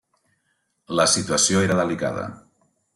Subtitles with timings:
[1.01, 2.29] La situació era delicada.